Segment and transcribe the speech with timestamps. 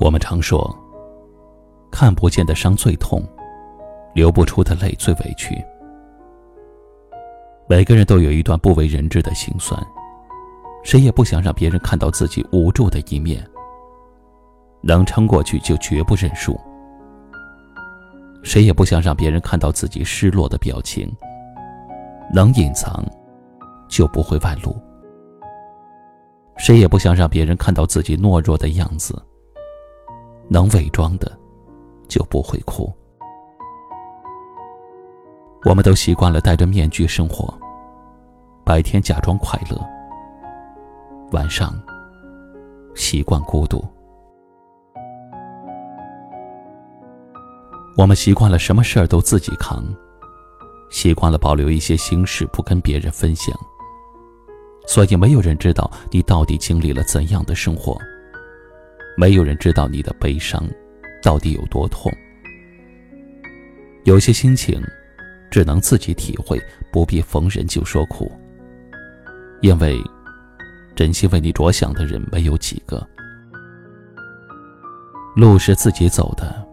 [0.00, 0.72] 我们常说，
[1.90, 3.20] 看不见的伤最痛，
[4.14, 5.60] 流不出的泪最委屈。
[7.68, 9.76] 每个人都有一段不为人知的心酸，
[10.84, 13.44] 谁也不想让别人看到自己无助的一面。
[14.82, 16.56] 能撑过去就绝不认输，
[18.44, 21.12] 谁也不想让别人看到自己失落的表情。
[22.32, 23.04] 能隐藏，
[23.88, 24.76] 就不会外露。
[26.56, 29.20] 谁也不想让别人看到自己懦弱的样子。
[30.48, 31.38] 能伪装的，
[32.08, 32.92] 就不会哭。
[35.64, 37.52] 我们都习惯了戴着面具生活，
[38.64, 39.78] 白天假装快乐，
[41.32, 41.72] 晚上
[42.94, 43.84] 习惯孤独。
[47.96, 49.84] 我们习惯了什么事儿都自己扛，
[50.88, 53.52] 习惯了保留一些心事不跟别人分享，
[54.86, 57.98] 所以没有人知道你到底经历了怎样的生活。
[59.18, 60.64] 没有人知道你的悲伤
[61.20, 62.08] 到底有多痛，
[64.04, 64.80] 有些心情
[65.50, 66.56] 只能自己体会，
[66.92, 68.30] 不必逢人就说苦。
[69.60, 70.00] 因为
[70.94, 73.04] 真心为你着想的人没有几个。
[75.34, 76.64] 路是自己走的，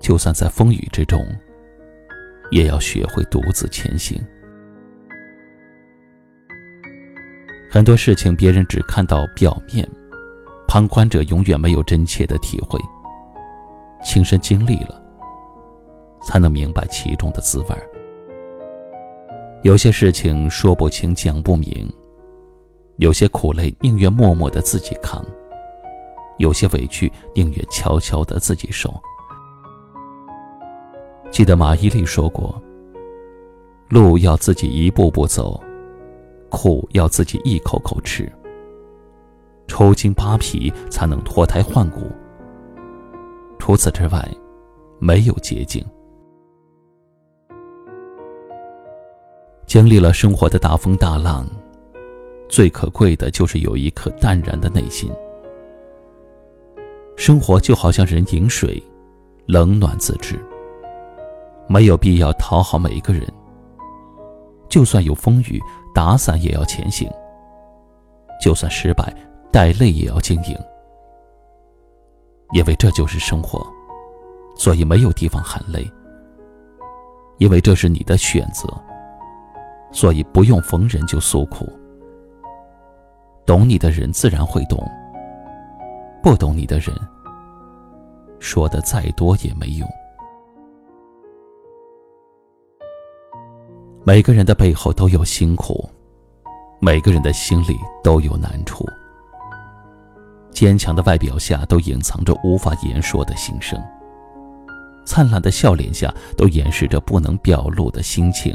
[0.00, 1.22] 就算在风雨之中，
[2.50, 4.18] 也要学会独自前行。
[7.70, 9.86] 很多事情，别人只看到表面。
[10.72, 12.80] 旁观者永远没有真切的体会，
[14.02, 14.98] 亲身经历了，
[16.22, 17.76] 才能明白其中的滋味
[19.62, 21.86] 有些事情说不清讲不明，
[22.96, 25.22] 有些苦累宁愿默默的自己扛，
[26.38, 28.90] 有些委屈宁愿悄悄的自己受。
[31.30, 32.58] 记得马伊琍说过
[33.90, 35.62] ：“路要自己一步步走，
[36.48, 38.26] 苦要自己一口口吃。”
[39.72, 42.12] 抽筋扒皮才能脱胎换骨。
[43.58, 44.22] 除此之外，
[44.98, 45.82] 没有捷径。
[49.66, 51.46] 经历了生活的大风大浪，
[52.50, 55.10] 最可贵的就是有一颗淡然的内心。
[57.16, 58.80] 生活就好像人饮水，
[59.46, 60.38] 冷暖自知。
[61.66, 63.26] 没有必要讨好每一个人。
[64.68, 65.58] 就算有风雨，
[65.94, 67.10] 打伞也要前行。
[68.38, 69.10] 就算失败。
[69.52, 70.56] 带泪也要经营，
[72.54, 73.64] 因为这就是生活，
[74.56, 75.86] 所以没有地方含泪。
[77.38, 78.66] 因为这是你的选择，
[79.90, 81.68] 所以不用逢人就诉苦。
[83.44, 84.78] 懂你的人自然会懂，
[86.22, 86.96] 不懂你的人，
[88.38, 89.88] 说的再多也没用。
[94.04, 95.88] 每个人的背后都有辛苦，
[96.80, 98.86] 每个人的心里都有难处。
[100.52, 103.80] 坚强的外表下，都隐藏着无法言说的心声；
[105.04, 108.54] 灿烂的笑脸下，都掩饰着不能表露的心情。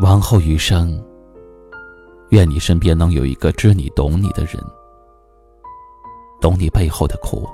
[0.00, 1.00] 往后余生，
[2.30, 4.54] 愿你身边能有一个知你懂你的人，
[6.40, 7.46] 懂你背后的苦，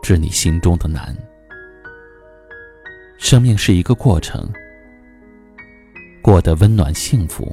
[0.00, 1.14] 知你心中的难。
[3.18, 4.48] 生命是一个过程，
[6.22, 7.52] 过得温暖幸福。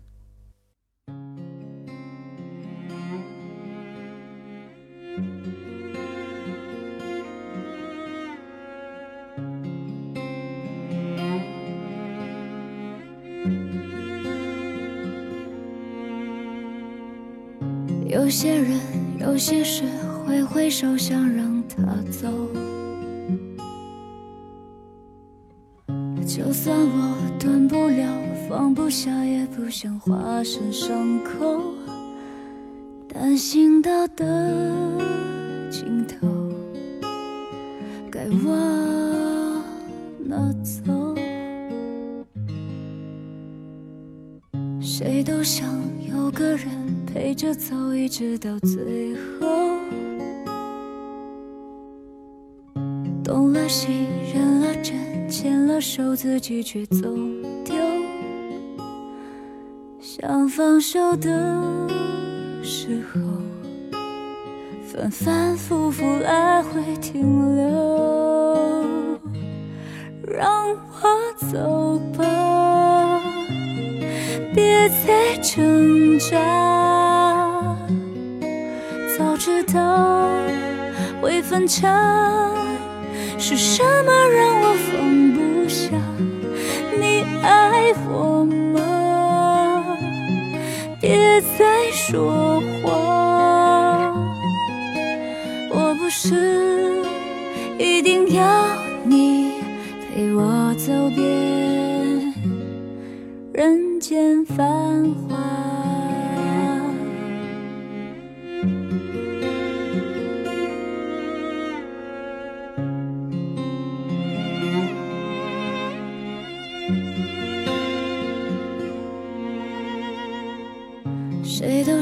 [18.11, 18.77] 有些人，
[19.21, 19.83] 有些事，
[20.27, 21.81] 挥挥手想让他
[22.11, 22.27] 走。
[26.27, 28.05] 就算我断不了，
[28.49, 31.63] 放不下，也不想化身伤口。
[33.07, 34.51] 但行道的
[35.69, 36.27] 尽头，
[38.11, 39.63] 该往
[40.19, 41.15] 哪走？
[44.81, 45.65] 谁都想
[46.13, 46.67] 有个人
[47.13, 49.77] 陪着走，一直到最后。
[53.23, 57.13] 动了心，认了真，牵了手，自己却走
[57.65, 57.75] 丢。
[59.99, 61.87] 想放手的
[62.63, 63.19] 时候，
[64.85, 67.65] 反反复复来回停留。
[70.25, 73.21] 让我走吧，
[74.53, 76.90] 别再挣扎。
[79.71, 81.87] 早知道会分岔。
[83.37, 85.89] 是什么让我放不下？
[86.99, 89.97] 你爱我吗？
[90.99, 92.91] 别再说谎，
[95.71, 97.01] 我不是
[97.79, 98.43] 一定要
[99.03, 99.53] 你
[100.13, 102.33] 陪我走遍
[103.53, 105.20] 人间繁华。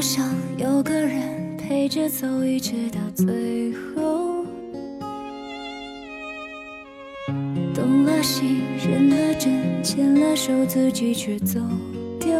[0.00, 0.24] 都想
[0.56, 4.46] 有个人陪着走，一直到最后。
[7.74, 11.60] 动了心，认了真，牵了手，自己却走
[12.18, 12.32] 丢。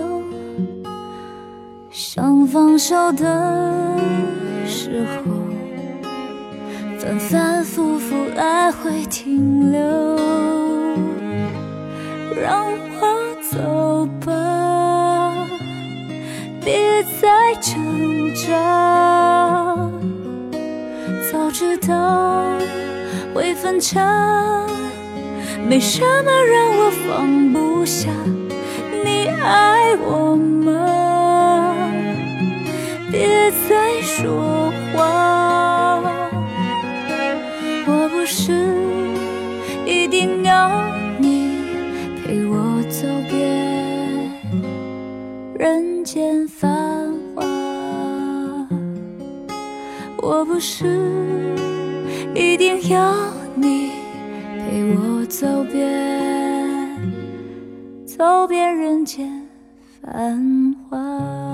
[1.91, 3.99] 想放手的
[4.67, 5.33] 时候，
[6.99, 10.00] 反反复复来回停留。
[23.71, 24.67] 分岔，
[25.69, 28.11] 没什么让我放不下。
[29.05, 31.87] 你爱我吗？
[33.13, 36.03] 别再说谎，
[37.87, 38.75] 我不是
[39.87, 40.69] 一定要
[41.21, 41.61] 你
[42.25, 44.33] 陪我走遍
[45.57, 46.69] 人间繁
[47.37, 47.47] 华，
[50.17, 51.55] 我不是
[52.35, 53.15] 一定要
[55.31, 55.79] 走遍
[58.05, 59.49] 走遍人间
[60.03, 61.50] 繁华。